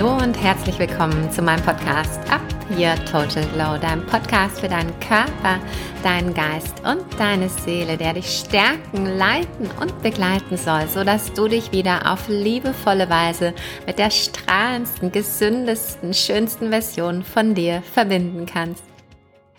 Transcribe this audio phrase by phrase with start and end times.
[0.00, 4.98] Hallo und herzlich willkommen zu meinem Podcast Up Your Total Glow, deinem Podcast für deinen
[4.98, 5.60] Körper,
[6.02, 11.70] deinen Geist und deine Seele, der dich stärken, leiten und begleiten soll, sodass du dich
[11.72, 13.52] wieder auf liebevolle Weise
[13.86, 18.84] mit der strahlendsten, gesündesten, schönsten Version von dir verbinden kannst.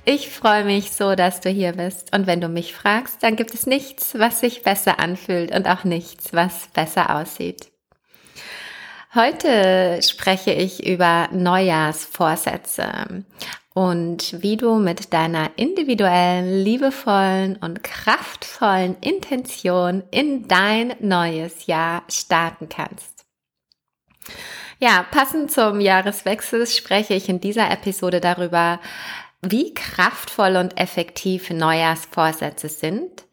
[0.05, 2.15] Ich freue mich so, dass du hier bist.
[2.15, 5.83] Und wenn du mich fragst, dann gibt es nichts, was sich besser anfühlt und auch
[5.83, 7.70] nichts, was besser aussieht.
[9.13, 13.25] Heute spreche ich über Neujahrsvorsätze
[13.73, 22.69] und wie du mit deiner individuellen, liebevollen und kraftvollen Intention in dein neues Jahr starten
[22.69, 23.25] kannst.
[24.79, 28.79] Ja, passend zum Jahreswechsel spreche ich in dieser Episode darüber,
[29.41, 33.25] wie kraftvoll und effektiv Neujahrsvorsätze sind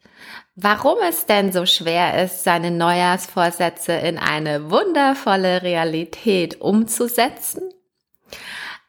[0.61, 7.61] Warum es denn so schwer ist, seine Neujahrsvorsätze in eine wundervolle Realität umzusetzen?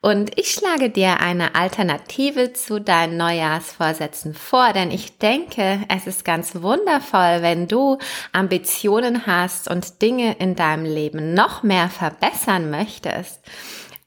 [0.00, 6.24] Und ich schlage dir eine Alternative zu deinen Neujahrsvorsätzen vor, denn ich denke, es ist
[6.24, 7.98] ganz wundervoll, wenn du
[8.32, 13.42] Ambitionen hast und Dinge in deinem Leben noch mehr verbessern möchtest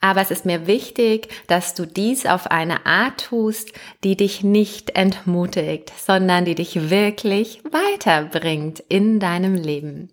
[0.03, 3.71] aber es ist mir wichtig, dass du dies auf eine Art tust,
[4.03, 10.09] die dich nicht entmutigt, sondern die dich wirklich weiterbringt in deinem Leben.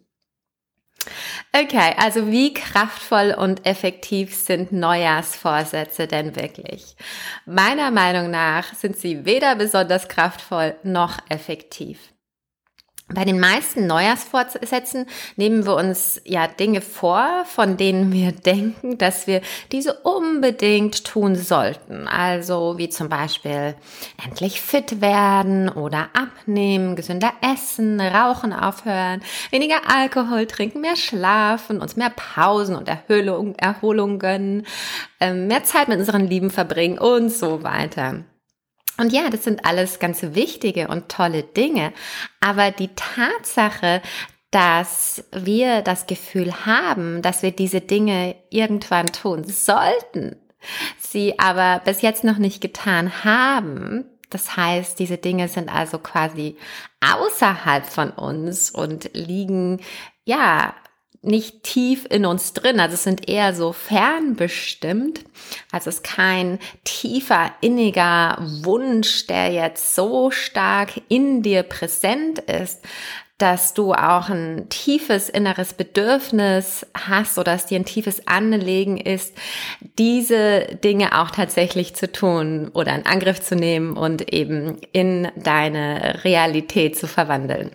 [1.52, 6.94] Okay, also wie kraftvoll und effektiv sind Neujahrsvorsätze denn wirklich?
[7.44, 11.98] Meiner Meinung nach sind sie weder besonders kraftvoll noch effektiv.
[13.12, 19.26] Bei den meisten Neujahrsvorsätzen nehmen wir uns ja Dinge vor, von denen wir denken, dass
[19.26, 19.40] wir
[19.72, 22.06] diese unbedingt tun sollten.
[22.06, 23.74] Also wie zum Beispiel
[24.24, 31.96] endlich fit werden oder abnehmen, gesünder essen, rauchen aufhören, weniger Alkohol trinken, mehr schlafen, uns
[31.96, 34.66] mehr Pausen und Erholung, Erholung gönnen,
[35.18, 38.24] ähm, mehr Zeit mit unseren Lieben verbringen und so weiter.
[39.00, 41.94] Und ja, das sind alles ganz wichtige und tolle Dinge.
[42.40, 44.02] Aber die Tatsache,
[44.50, 50.36] dass wir das Gefühl haben, dass wir diese Dinge irgendwann tun sollten,
[50.98, 56.58] sie aber bis jetzt noch nicht getan haben, das heißt, diese Dinge sind also quasi
[57.00, 59.80] außerhalb von uns und liegen,
[60.24, 60.74] ja,
[61.22, 62.80] nicht tief in uns drin.
[62.80, 65.20] Also es sind eher so fernbestimmt.
[65.70, 72.80] Also es ist kein tiefer, inniger Wunsch, der jetzt so stark in dir präsent ist,
[73.40, 79.34] dass du auch ein tiefes inneres Bedürfnis hast oder dass dir ein tiefes Anlegen ist,
[79.98, 86.22] diese Dinge auch tatsächlich zu tun oder in Angriff zu nehmen und eben in deine
[86.24, 87.70] Realität zu verwandeln.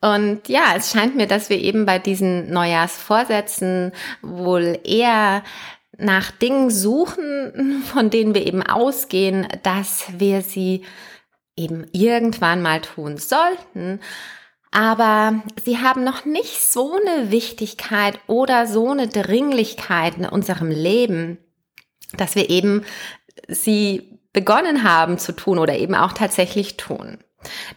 [0.00, 3.92] Und ja, es scheint mir, dass wir eben bei diesen Neujahrsvorsätzen
[4.22, 5.42] wohl eher
[5.98, 10.84] nach Dingen suchen, von denen wir eben ausgehen, dass wir sie
[11.56, 14.00] eben irgendwann mal tun sollten.
[14.70, 21.38] Aber sie haben noch nicht so eine Wichtigkeit oder so eine Dringlichkeit in unserem Leben,
[22.16, 22.84] dass wir eben
[23.48, 27.18] sie begonnen haben zu tun oder eben auch tatsächlich tun.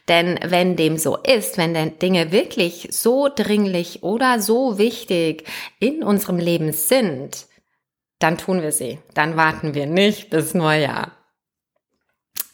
[0.08, 5.46] Denn wenn dem so ist, wenn denn Dinge wirklich so dringlich oder so wichtig
[5.80, 7.48] in unserem Leben sind,
[8.20, 9.00] dann tun wir sie.
[9.14, 11.12] Dann warten wir nicht bis Neujahr.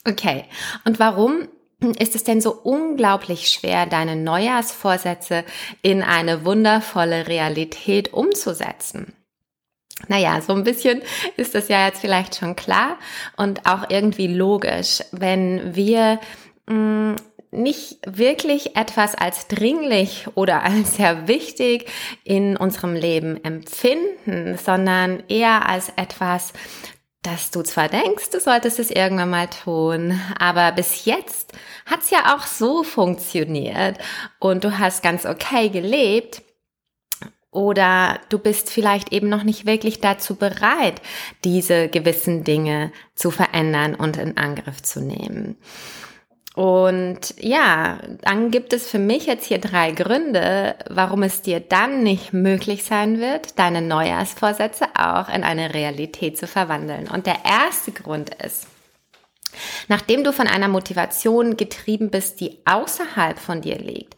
[0.08, 0.46] Okay.
[0.86, 1.48] Und warum
[2.00, 5.44] ist es denn so unglaublich schwer, deine Neujahrsvorsätze
[5.82, 9.14] in eine wundervolle Realität umzusetzen?
[10.08, 11.02] Naja, so ein bisschen
[11.38, 13.00] ist das ja jetzt vielleicht schon klar
[13.38, 15.02] und auch irgendwie logisch.
[15.12, 16.20] Wenn wir
[16.68, 17.16] mh,
[17.52, 21.90] nicht wirklich etwas als dringlich oder als sehr wichtig
[22.24, 26.54] in unserem Leben empfinden, sondern eher als etwas,
[27.22, 31.54] dass du zwar denkst, du solltest es irgendwann mal tun, aber bis jetzt
[31.86, 33.98] hat's ja auch so funktioniert
[34.40, 36.42] und du hast ganz okay gelebt,
[37.56, 41.02] oder du bist vielleicht eben noch nicht wirklich dazu bereit,
[41.46, 45.56] diese gewissen Dinge zu verändern und in Angriff zu nehmen.
[46.56, 52.02] Und ja, dann gibt es für mich jetzt hier drei Gründe, warum es dir dann
[52.02, 57.10] nicht möglich sein wird, deine Neujahrsvorsätze auch in eine Realität zu verwandeln.
[57.10, 58.68] Und der erste Grund ist,
[59.90, 64.16] nachdem du von einer Motivation getrieben bist, die außerhalb von dir liegt,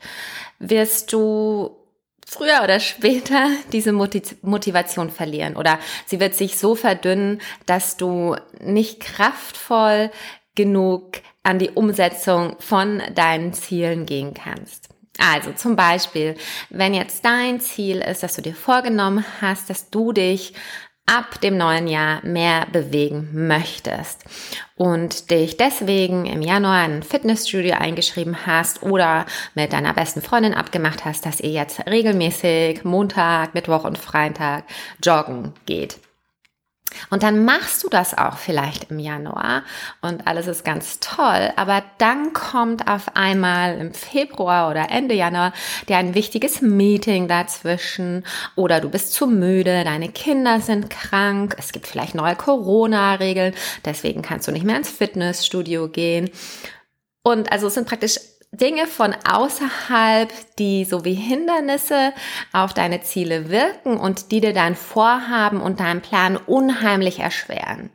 [0.60, 1.76] wirst du
[2.24, 9.00] früher oder später diese Motivation verlieren oder sie wird sich so verdünnen, dass du nicht
[9.00, 10.12] kraftvoll
[10.58, 14.90] genug an die Umsetzung von deinen Zielen gehen kannst.
[15.18, 16.36] Also zum Beispiel,
[16.70, 20.54] wenn jetzt dein Ziel ist, dass du dir vorgenommen hast, dass du dich
[21.08, 24.26] ab dem neuen Jahr mehr bewegen möchtest
[24.76, 29.26] und dich deswegen im Januar in ein Fitnessstudio eingeschrieben hast oder
[29.56, 34.66] mit deiner besten Freundin abgemacht hast, dass ihr jetzt regelmäßig Montag, Mittwoch und Freitag
[35.02, 35.98] joggen geht.
[37.10, 39.64] Und dann machst du das auch vielleicht im Januar
[40.02, 45.54] und alles ist ganz toll, aber dann kommt auf einmal im Februar oder Ende Januar
[45.88, 48.24] dir ein wichtiges Meeting dazwischen
[48.56, 53.54] oder du bist zu müde, deine Kinder sind krank, es gibt vielleicht neue Corona-Regeln,
[53.86, 56.30] deswegen kannst du nicht mehr ins Fitnessstudio gehen.
[57.24, 58.20] Und also es sind praktisch
[58.58, 62.14] Dinge von außerhalb, die so wie Hindernisse
[62.54, 67.90] auf deine Ziele wirken und die dir dein Vorhaben und deinen Plan unheimlich erschweren.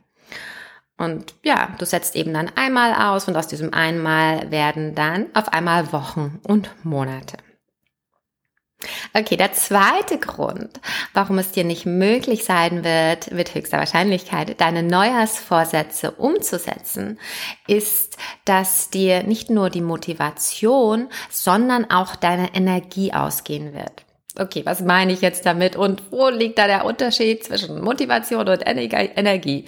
[0.97, 5.49] Und ja, du setzt eben dann einmal aus und aus diesem einmal werden dann auf
[5.53, 7.37] einmal Wochen und Monate.
[9.15, 10.81] Okay, der zweite Grund,
[11.15, 17.19] warum es dir nicht möglich sein wird, mit höchster Wahrscheinlichkeit deine Neujahrsvorsätze umzusetzen,
[17.67, 24.05] ist, dass dir nicht nur die Motivation, sondern auch deine Energie ausgehen wird.
[24.39, 28.63] Okay, was meine ich jetzt damit und wo liegt da der Unterschied zwischen Motivation und
[28.65, 29.67] Energie?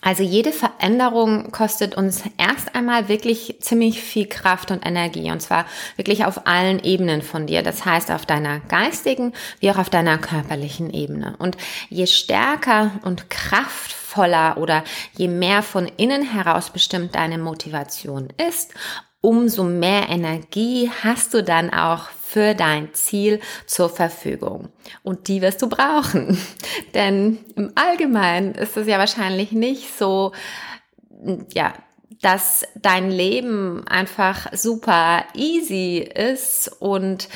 [0.00, 5.66] Also jede Veränderung kostet uns erst einmal wirklich ziemlich viel Kraft und Energie und zwar
[5.96, 7.62] wirklich auf allen Ebenen von dir.
[7.62, 11.34] Das heißt auf deiner geistigen wie auch auf deiner körperlichen Ebene.
[11.38, 11.56] Und
[11.88, 14.84] je stärker und kraftvoller oder
[15.16, 18.72] je mehr von innen heraus bestimmt deine Motivation ist,
[19.20, 24.68] umso mehr Energie hast du dann auch für dein Ziel zur Verfügung.
[25.02, 26.38] Und die wirst du brauchen.
[26.94, 30.32] Denn im Allgemeinen ist es ja wahrscheinlich nicht so,
[31.54, 31.72] ja,
[32.20, 37.28] dass dein Leben einfach super easy ist und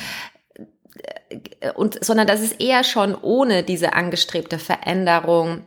[1.73, 5.65] und sondern dass es eher schon ohne diese angestrebte Veränderung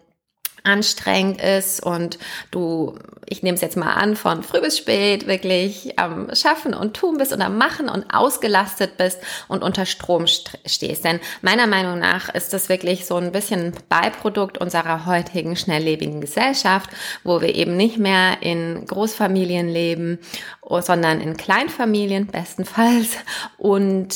[0.67, 2.19] anstrengend ist und
[2.51, 6.95] du, ich nehme es jetzt mal an, von früh bis spät wirklich am Schaffen und
[6.95, 11.05] Tun bist und am Machen und ausgelastet bist und unter Strom stehst.
[11.05, 16.91] Denn meiner Meinung nach ist das wirklich so ein bisschen Beiprodukt unserer heutigen schnelllebigen Gesellschaft,
[17.25, 20.19] wo wir eben nicht mehr in Großfamilien leben,
[20.81, 23.17] sondern in Kleinfamilien bestenfalls
[23.57, 24.15] und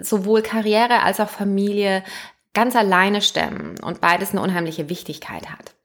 [0.00, 2.04] sowohl Karriere als auch Familie
[2.54, 5.77] ganz alleine stemmen und beides eine unheimliche Wichtigkeit hat.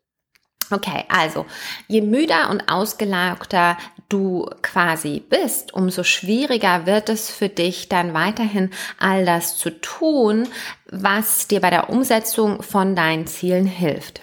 [0.74, 1.46] Okay, also
[1.88, 3.78] je müder und ausgelaugter
[4.10, 10.48] du quasi bist, umso schwieriger wird es für dich dann weiterhin all das zu tun,
[10.90, 14.22] was dir bei der Umsetzung von deinen Zielen hilft.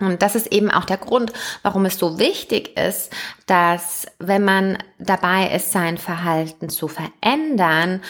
[0.00, 1.32] Und das ist eben auch der Grund,
[1.62, 3.12] warum es so wichtig ist,
[3.46, 8.00] dass wenn man dabei ist, sein Verhalten zu verändern,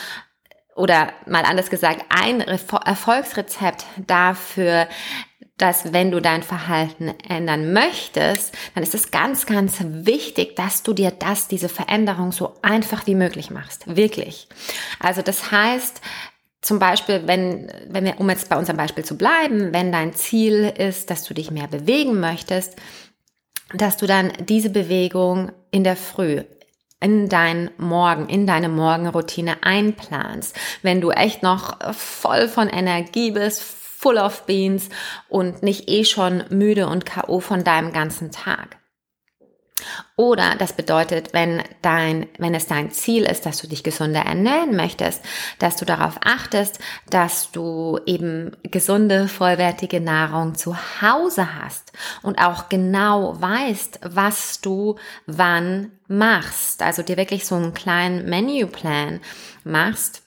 [0.76, 4.88] oder mal anders gesagt, ein Erfolgsrezept dafür
[5.56, 10.92] dass wenn du dein Verhalten ändern möchtest, dann ist es ganz, ganz wichtig, dass du
[10.92, 13.96] dir das, diese Veränderung so einfach wie möglich machst.
[13.96, 14.48] Wirklich.
[14.98, 16.00] Also das heißt,
[16.60, 20.72] zum Beispiel, wenn, wenn wir, um jetzt bei unserem Beispiel zu bleiben, wenn dein Ziel
[20.76, 22.76] ist, dass du dich mehr bewegen möchtest,
[23.72, 26.42] dass du dann diese Bewegung in der Früh
[27.00, 30.56] in deinen Morgen, in deine Morgenroutine einplanst.
[30.80, 33.62] Wenn du echt noch voll von Energie bist,
[34.04, 34.90] full of beans
[35.30, 38.76] und nicht eh schon müde und KO von deinem ganzen Tag.
[40.14, 44.76] Oder das bedeutet, wenn dein, wenn es dein Ziel ist, dass du dich gesunder ernähren
[44.76, 45.24] möchtest,
[45.58, 51.92] dass du darauf achtest, dass du eben gesunde, vollwertige Nahrung zu Hause hast
[52.22, 54.96] und auch genau weißt, was du
[55.26, 56.82] wann machst.
[56.82, 59.20] Also dir wirklich so einen kleinen Menüplan
[59.64, 60.24] machst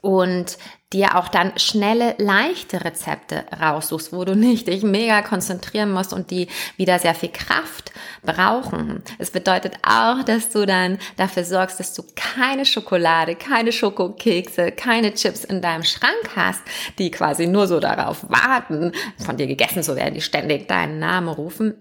[0.00, 0.58] und
[0.92, 6.30] dir auch dann schnelle, leichte Rezepte raussuchst, wo du nicht dich mega konzentrieren musst und
[6.30, 7.92] die wieder sehr viel Kraft
[8.22, 9.02] brauchen.
[9.18, 15.12] Es bedeutet auch, dass du dann dafür sorgst, dass du keine Schokolade, keine Schokokekse, keine
[15.12, 16.62] Chips in deinem Schrank hast,
[16.98, 21.28] die quasi nur so darauf warten, von dir gegessen zu werden, die ständig deinen Namen
[21.28, 21.74] rufen,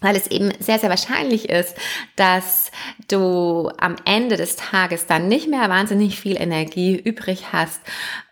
[0.00, 1.74] weil es eben sehr, sehr wahrscheinlich ist,
[2.16, 2.70] dass
[3.08, 7.80] du am Ende des Tages dann nicht mehr wahnsinnig viel Energie übrig hast,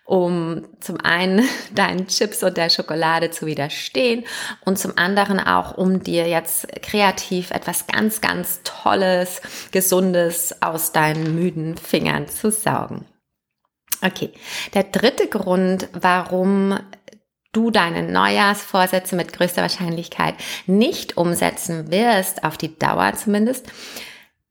[0.04, 4.24] um zum einen deinen Chips und der Schokolade zu widerstehen
[4.64, 9.40] und zum anderen auch, um dir jetzt kreativ etwas ganz, ganz Tolles,
[9.72, 13.06] Gesundes aus deinen müden Fingern zu saugen.
[14.02, 14.32] Okay,
[14.74, 16.78] der dritte Grund, warum
[17.52, 20.34] du deine Neujahrsvorsätze mit größter Wahrscheinlichkeit
[20.66, 23.66] nicht umsetzen wirst, auf die Dauer zumindest,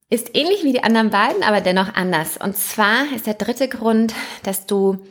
[0.09, 2.37] ist ähnlich wie die anderen beiden, aber dennoch anders.
[2.37, 5.05] Und zwar ist der dritte Grund, dass du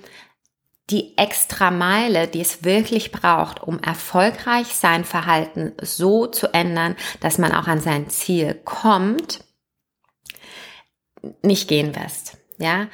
[0.90, 7.38] die extra Meile, die es wirklich braucht, um erfolgreich sein Verhalten so zu ändern, dass
[7.38, 9.44] man auch an sein Ziel kommt,
[11.42, 12.36] nicht gehen wirst.
[12.58, 12.88] Ja,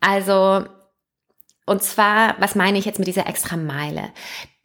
[0.00, 0.64] also,
[1.64, 4.12] und zwar, was meine ich jetzt mit dieser extra Meile?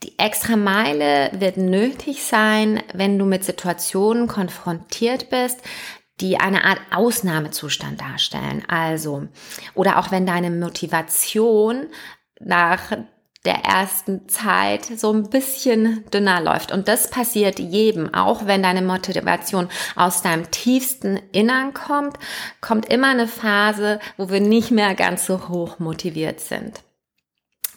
[0.03, 5.59] Die extra Meile wird nötig sein, wenn du mit Situationen konfrontiert bist,
[6.19, 8.63] die eine Art Ausnahmezustand darstellen.
[8.67, 9.27] Also,
[9.75, 11.87] oder auch wenn deine Motivation
[12.39, 12.91] nach
[13.45, 16.71] der ersten Zeit so ein bisschen dünner läuft.
[16.71, 22.17] Und das passiert jedem, auch wenn deine Motivation aus deinem tiefsten Innern kommt,
[22.59, 26.83] kommt immer eine Phase, wo wir nicht mehr ganz so hoch motiviert sind.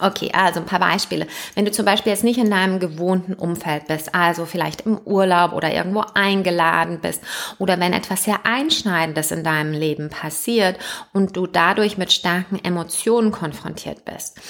[0.00, 1.26] Okay, also ein paar Beispiele.
[1.54, 5.52] Wenn du zum Beispiel jetzt nicht in deinem gewohnten Umfeld bist, also vielleicht im Urlaub
[5.52, 7.22] oder irgendwo eingeladen bist
[7.58, 10.78] oder wenn etwas sehr Einschneidendes in deinem Leben passiert
[11.12, 14.40] und du dadurch mit starken Emotionen konfrontiert bist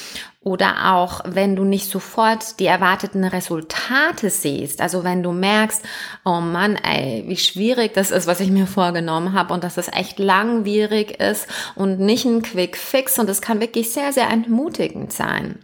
[0.43, 5.85] oder auch wenn du nicht sofort die erwarteten Resultate siehst, also wenn du merkst,
[6.25, 9.89] oh Mann, ey, wie schwierig das ist, was ich mir vorgenommen habe und dass es
[9.89, 15.13] echt langwierig ist und nicht ein Quick Fix und es kann wirklich sehr, sehr entmutigend
[15.13, 15.59] sein.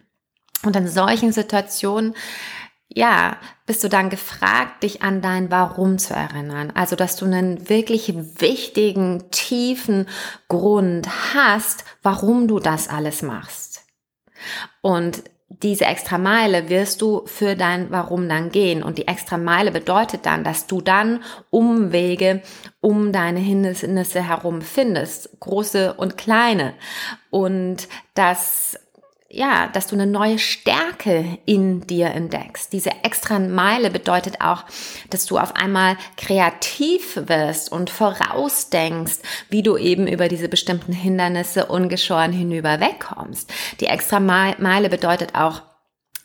[0.62, 2.14] Und in solchen Situationen
[2.88, 6.70] ja, bist du dann gefragt, dich an dein Warum zu erinnern.
[6.74, 10.08] Also, dass du einen wirklich wichtigen, tiefen
[10.48, 13.75] Grund hast, warum du das alles machst.
[14.80, 18.82] Und diese extra Meile wirst du für dein Warum dann gehen.
[18.82, 22.42] Und die extra Meile bedeutet dann, dass du dann Umwege
[22.80, 26.74] um deine Hindernisse herum findest, große und kleine.
[27.30, 28.78] Und dass
[29.36, 32.72] ja, dass du eine neue Stärke in dir entdeckst.
[32.72, 34.64] Diese extra Meile bedeutet auch,
[35.10, 39.18] dass du auf einmal kreativ wirst und vorausdenkst,
[39.50, 43.52] wie du eben über diese bestimmten Hindernisse ungeschoren hinüber wegkommst.
[43.80, 45.62] Die extra Meile bedeutet auch,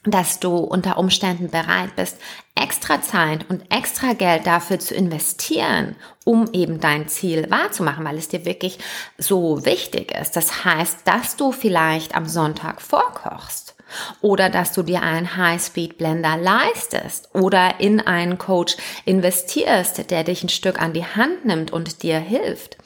[0.03, 2.17] dass du unter Umständen bereit bist,
[2.55, 8.27] extra Zeit und extra Geld dafür zu investieren, um eben dein Ziel wahrzumachen, weil es
[8.27, 8.79] dir wirklich
[9.17, 10.35] so wichtig ist.
[10.35, 13.75] Das heißt, dass du vielleicht am Sonntag vorkochst
[14.21, 20.49] oder dass du dir einen High-Speed-Blender leistest oder in einen Coach investierst, der dich ein
[20.49, 22.77] Stück an die Hand nimmt und dir hilft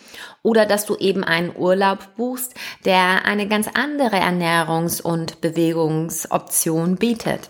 [0.46, 2.54] oder dass du eben einen Urlaub buchst,
[2.86, 7.50] der eine ganz andere Ernährungs- und Bewegungsoption bietet.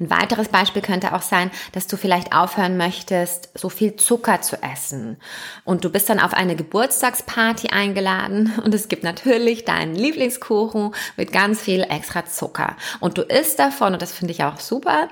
[0.00, 4.60] Ein weiteres Beispiel könnte auch sein, dass du vielleicht aufhören möchtest, so viel Zucker zu
[4.60, 5.18] essen.
[5.64, 11.32] Und du bist dann auf eine Geburtstagsparty eingeladen und es gibt natürlich deinen Lieblingskuchen mit
[11.32, 12.76] ganz viel extra Zucker.
[12.98, 15.08] Und du isst davon und das finde ich auch super.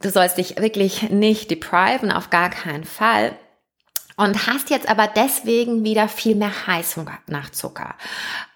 [0.00, 3.36] Du sollst dich wirklich nicht depriven, auf gar keinen Fall
[4.16, 7.94] und hast jetzt aber deswegen wieder viel mehr Heißhunger nach Zucker.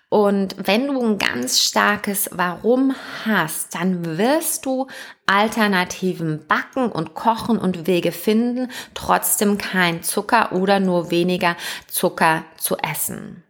[0.08, 4.88] Und wenn du ein ganz starkes Warum hast, dann wirst du
[5.26, 12.76] Alternativen backen und kochen und Wege finden, trotzdem kein Zucker oder nur weniger Zucker zu
[12.78, 13.44] essen.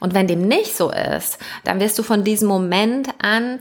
[0.00, 3.60] Und wenn dem nicht so ist, dann wirst du von diesem Moment an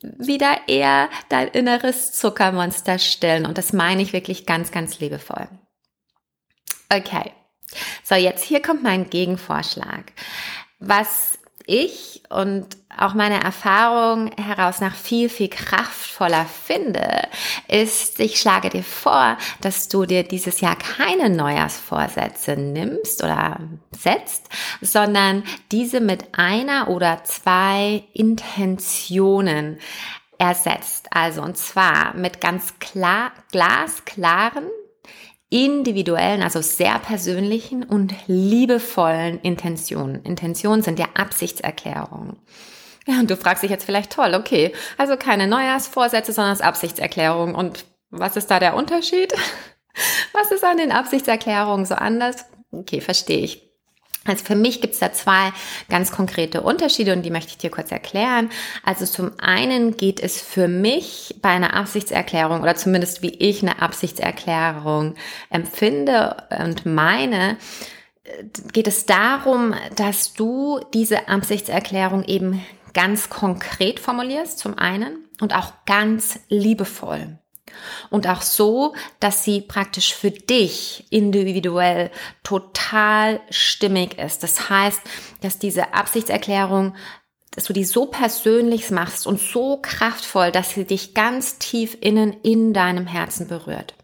[0.00, 3.44] wieder eher dein inneres Zuckermonster stillen.
[3.44, 5.48] Und das meine ich wirklich ganz, ganz liebevoll.
[6.88, 7.32] Okay.
[8.02, 10.12] So, jetzt hier kommt mein Gegenvorschlag.
[10.78, 17.26] Was ich und auch meine Erfahrung heraus nach viel, viel kraftvoller finde,
[17.68, 23.58] ist, ich schlage dir vor, dass du dir dieses Jahr keine Neujahrsvorsätze nimmst oder
[23.92, 24.48] setzt,
[24.80, 29.78] sondern diese mit einer oder zwei Intentionen
[30.38, 31.08] ersetzt.
[31.10, 34.68] Also, und zwar mit ganz klar, glasklaren
[35.54, 40.20] individuellen, also sehr persönlichen und liebevollen Intentionen.
[40.24, 42.36] Intentionen sind ja Absichtserklärungen.
[43.06, 47.54] Ja, und du fragst dich jetzt vielleicht toll, okay, also keine Neujahrsvorsätze, sondern Absichtserklärungen.
[47.54, 49.32] Und was ist da der Unterschied?
[50.32, 52.46] Was ist an den Absichtserklärungen so anders?
[52.72, 53.70] Okay, verstehe ich.
[54.26, 55.52] Also für mich gibt es da zwei
[55.88, 58.50] ganz konkrete Unterschiede und die möchte ich dir kurz erklären.
[58.82, 63.82] Also zum einen geht es für mich bei einer Absichtserklärung oder zumindest wie ich eine
[63.82, 65.14] Absichtserklärung
[65.50, 67.58] empfinde und meine,
[68.72, 72.64] geht es darum, dass du diese Absichtserklärung eben
[72.94, 77.38] ganz konkret formulierst, zum einen, und auch ganz liebevoll.
[78.10, 82.10] Und auch so, dass sie praktisch für dich individuell
[82.42, 84.42] total stimmig ist.
[84.42, 85.00] Das heißt,
[85.40, 86.94] dass diese Absichtserklärung
[87.54, 92.32] dass du die so persönlich machst und so kraftvoll, dass sie dich ganz tief innen
[92.42, 93.94] in deinem Herzen berührt.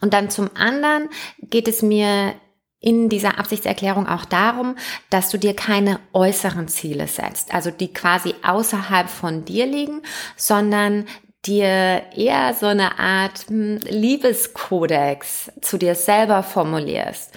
[0.00, 1.08] Und dann zum anderen
[1.40, 2.34] geht es mir
[2.80, 4.76] in dieser Absichtserklärung auch darum,
[5.10, 10.02] dass du dir keine äußeren Ziele setzt, also die quasi außerhalb von dir liegen,
[10.36, 11.06] sondern
[11.48, 17.32] dir eher so eine Art hm, Liebeskodex zu dir selber formulierst.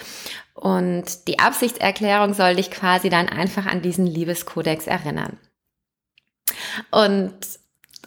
[0.54, 5.40] Und die Absichtserklärung soll dich quasi dann einfach an diesen Liebeskodex erinnern.
[6.92, 7.34] Und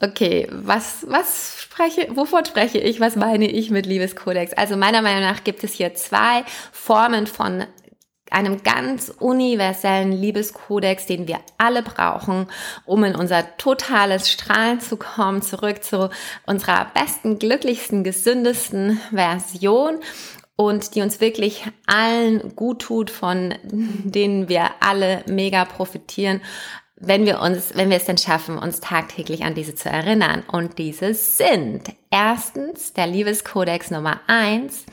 [0.00, 3.00] okay, was, was spreche, wovon spreche ich?
[3.00, 4.52] Was meine ich mit Liebeskodex?
[4.52, 7.64] Also meiner Meinung nach gibt es hier zwei Formen von
[8.34, 12.46] einem ganz universellen Liebeskodex, den wir alle brauchen,
[12.84, 16.10] um in unser totales Strahlen zu kommen, zurück zu
[16.46, 20.00] unserer besten, glücklichsten, gesündesten Version
[20.56, 26.40] und die uns wirklich allen gut tut, von denen wir alle mega profitieren
[26.96, 30.44] wenn wir uns, wenn wir es denn schaffen, uns tagtäglich an diese zu erinnern.
[30.46, 34.84] Und diese sind erstens der Liebeskodex Nummer eins,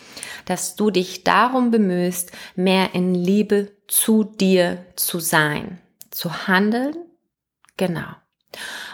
[0.45, 5.79] dass du dich darum bemühst, mehr in Liebe zu dir zu sein,
[6.09, 6.95] zu handeln.
[7.77, 8.09] Genau.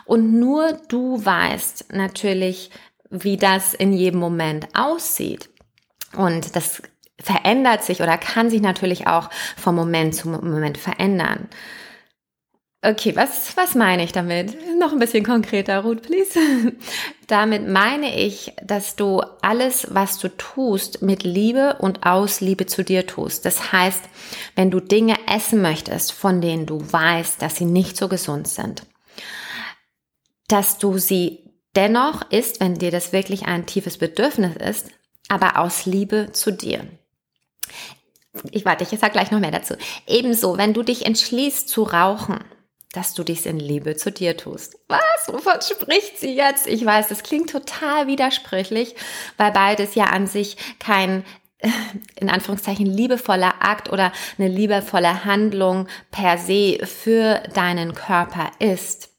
[0.06, 2.72] Und nur du weißt natürlich,
[3.10, 5.50] wie das in jedem Moment aussieht.
[6.16, 6.82] Und das
[7.20, 11.50] verändert sich oder kann sich natürlich auch vom Moment zu Moment verändern.
[12.84, 14.56] Okay, was, was meine ich damit?
[14.78, 16.40] Noch ein bisschen konkreter, Ruth, please.
[17.28, 22.84] damit meine ich, dass du alles, was du tust, mit Liebe und aus Liebe zu
[22.84, 23.46] dir tust.
[23.46, 24.02] Das heißt,
[24.56, 28.84] wenn du Dinge essen möchtest, von denen du weißt, dass sie nicht so gesund sind,
[30.48, 34.88] dass du sie dennoch isst, wenn dir das wirklich ein tiefes Bedürfnis ist,
[35.30, 36.86] aber aus Liebe zu dir.
[38.52, 39.74] Ich warte, ich sage gleich noch mehr dazu.
[40.06, 42.40] Ebenso, wenn du dich entschließt zu rauchen,
[42.98, 44.80] dass du dies in Liebe zu dir tust.
[44.88, 45.28] Was?
[45.28, 46.66] Wovon spricht sie jetzt?
[46.66, 48.96] Ich weiß, das klingt total widersprüchlich,
[49.38, 51.24] weil beides ja an sich kein
[52.16, 59.10] in Anführungszeichen liebevoller Akt oder eine liebevolle Handlung per se für deinen Körper ist.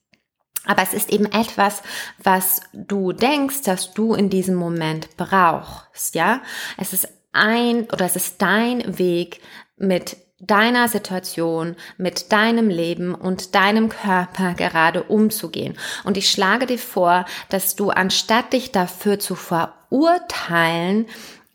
[0.65, 1.83] Aber es ist eben etwas,
[2.23, 6.43] was du denkst, dass du in diesem Moment brauchst, ja?
[6.77, 9.41] Es ist ein oder es ist dein Weg
[9.77, 15.77] mit deiner Situation, mit deinem Leben und deinem Körper gerade umzugehen.
[16.05, 21.07] Und ich schlage dir vor, dass du anstatt dich dafür zu verurteilen,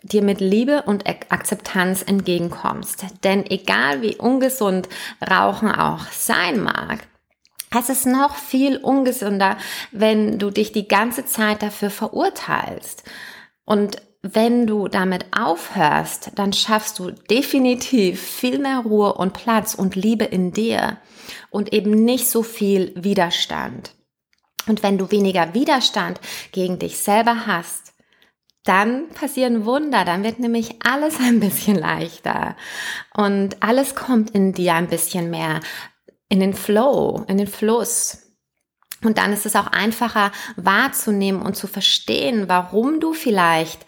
[0.02, 3.06] dir mit Liebe und Akzeptanz entgegenkommst.
[3.24, 4.89] Denn egal wie ungesund
[5.22, 7.08] Rauchen auch sein mag,
[7.76, 9.58] es ist noch viel ungesünder,
[9.91, 13.04] wenn du dich die ganze Zeit dafür verurteilst.
[13.65, 19.95] Und wenn du damit aufhörst, dann schaffst du definitiv viel mehr Ruhe und Platz und
[19.95, 20.97] Liebe in dir
[21.49, 23.93] und eben nicht so viel Widerstand.
[24.65, 26.21] Und wenn du weniger Widerstand
[26.53, 27.93] gegen dich selber hast,
[28.63, 32.55] dann passieren Wunder, dann wird nämlich alles ein bisschen leichter
[33.13, 35.59] und alles kommt in dir ein bisschen mehr
[36.29, 38.19] in den Flow, in den Fluss.
[39.03, 43.86] Und dann ist es auch einfacher wahrzunehmen und zu verstehen, warum du vielleicht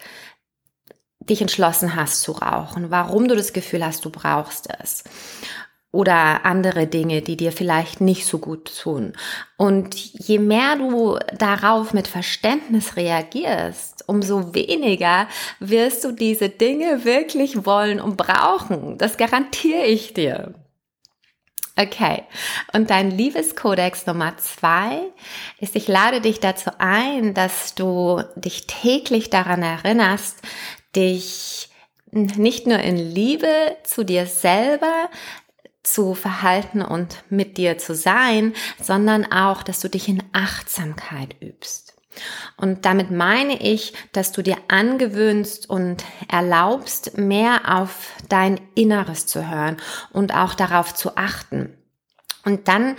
[1.30, 5.04] dich entschlossen hast zu rauchen, warum du das Gefühl hast, du brauchst es.
[5.92, 9.14] Oder andere Dinge, die dir vielleicht nicht so gut tun.
[9.56, 15.28] Und je mehr du darauf mit Verständnis reagierst, umso weniger
[15.60, 18.98] wirst du diese Dinge wirklich wollen und brauchen.
[18.98, 20.54] Das garantiere ich dir.
[21.78, 22.24] Okay.
[22.72, 25.02] Und dein Liebeskodex Nummer zwei
[25.60, 30.38] ist, ich lade dich dazu ein, dass du dich täglich daran erinnerst,
[30.96, 31.70] dich
[32.12, 35.10] nicht nur in Liebe zu dir selber
[35.84, 41.94] zu verhalten und mit dir zu sein, sondern auch, dass du dich in Achtsamkeit übst.
[42.58, 49.50] Und damit meine ich, dass du dir angewöhnst und erlaubst, mehr auf dein Inneres zu
[49.50, 49.78] hören
[50.12, 51.78] und auch darauf zu achten.
[52.46, 52.96] Und dann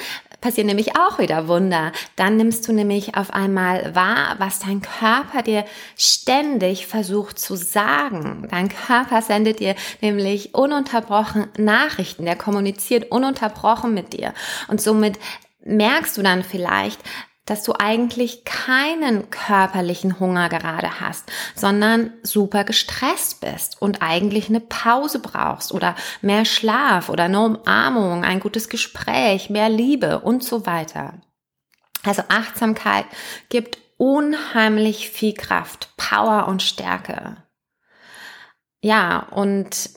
[0.46, 1.90] passieren nämlich auch wieder Wunder.
[2.14, 5.64] Dann nimmst du nämlich auf einmal wahr, was dein Körper dir
[5.96, 8.46] ständig versucht zu sagen.
[8.48, 12.26] Dein Körper sendet dir nämlich ununterbrochen Nachrichten.
[12.26, 14.34] Der kommuniziert ununterbrochen mit dir.
[14.68, 15.18] Und somit
[15.64, 17.00] merkst du dann vielleicht,
[17.46, 24.60] dass du eigentlich keinen körperlichen Hunger gerade hast, sondern super gestresst bist und eigentlich eine
[24.60, 30.66] Pause brauchst oder mehr Schlaf oder eine Umarmung, ein gutes Gespräch, mehr Liebe und so
[30.66, 31.14] weiter.
[32.04, 33.06] Also Achtsamkeit
[33.48, 37.36] gibt unheimlich viel Kraft, Power und Stärke.
[38.80, 39.90] Ja, und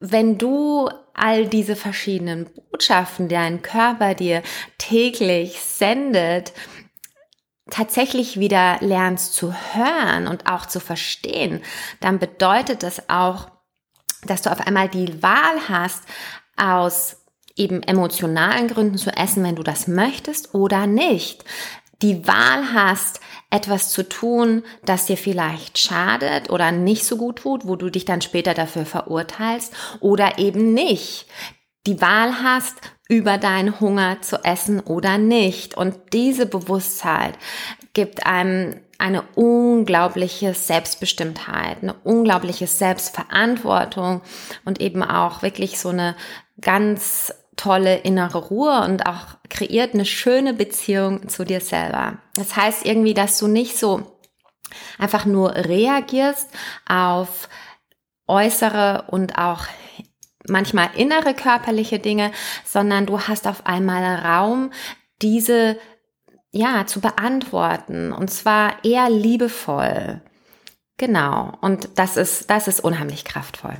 [0.00, 4.42] wenn du all diese verschiedenen Botschaften, die dein Körper dir
[4.78, 6.52] täglich sendet,
[7.70, 11.62] tatsächlich wieder lernst zu hören und auch zu verstehen,
[12.00, 13.48] dann bedeutet das auch,
[14.26, 16.02] dass du auf einmal die Wahl hast,
[16.56, 17.24] aus
[17.56, 21.44] eben emotionalen Gründen zu essen, wenn du das möchtest oder nicht.
[22.04, 27.66] Die Wahl hast, etwas zu tun, das dir vielleicht schadet oder nicht so gut tut,
[27.66, 31.26] wo du dich dann später dafür verurteilst oder eben nicht.
[31.86, 32.74] Die Wahl hast,
[33.08, 35.78] über deinen Hunger zu essen oder nicht.
[35.78, 37.38] Und diese Bewusstheit
[37.94, 44.20] gibt einem eine unglaubliche Selbstbestimmtheit, eine unglaubliche Selbstverantwortung
[44.66, 46.16] und eben auch wirklich so eine
[46.60, 52.18] ganz tolle innere Ruhe und auch kreiert eine schöne Beziehung zu dir selber.
[52.34, 54.18] Das heißt irgendwie, dass du nicht so
[54.98, 56.48] einfach nur reagierst
[56.88, 57.48] auf
[58.26, 59.66] äußere und auch
[60.48, 62.32] manchmal innere körperliche Dinge,
[62.64, 64.72] sondern du hast auf einmal Raum,
[65.22, 65.78] diese
[66.50, 70.22] ja zu beantworten und zwar eher liebevoll.
[70.96, 71.52] Genau.
[71.60, 73.76] Und das ist, das ist unheimlich kraftvoll.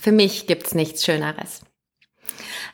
[0.00, 1.60] Für mich gibt's nichts Schöneres.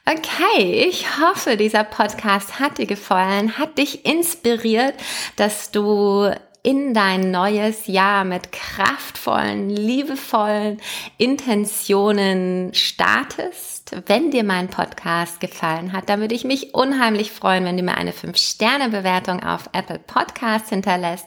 [0.07, 4.95] Okay, ich hoffe, dieser Podcast hat dir gefallen, hat dich inspiriert,
[5.37, 6.33] dass du
[6.63, 10.81] in dein neues Jahr mit kraftvollen, liebevollen
[11.17, 13.97] Intentionen startest.
[14.07, 17.97] Wenn dir mein Podcast gefallen hat, dann würde ich mich unheimlich freuen, wenn du mir
[17.97, 21.27] eine 5-Sterne-Bewertung auf Apple Podcast hinterlässt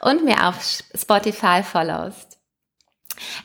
[0.00, 0.56] und mir auf
[0.94, 2.31] Spotify followst.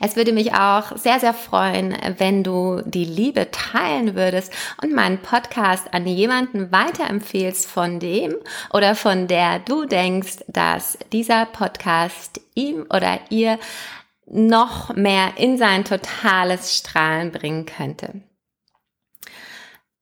[0.00, 5.18] Es würde mich auch sehr, sehr freuen, wenn du die Liebe teilen würdest und meinen
[5.18, 8.34] Podcast an jemanden weiterempfehlst, von dem
[8.72, 13.58] oder von der du denkst, dass dieser Podcast ihm oder ihr
[14.26, 18.22] noch mehr in sein totales Strahlen bringen könnte.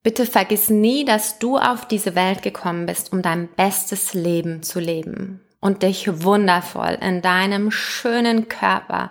[0.03, 4.79] Bitte vergiss nie, dass du auf diese Welt gekommen bist, um dein bestes Leben zu
[4.79, 9.11] leben und dich wundervoll in deinem schönen Körper,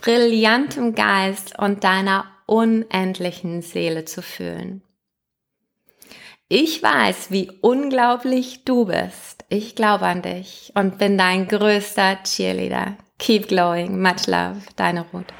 [0.00, 4.82] brillantem Geist und deiner unendlichen Seele zu fühlen.
[6.48, 9.44] Ich weiß, wie unglaublich du bist.
[9.48, 12.96] Ich glaube an dich und bin dein größter Cheerleader.
[13.18, 14.00] Keep glowing.
[14.00, 14.60] Much love.
[14.76, 15.32] Deine Ruth.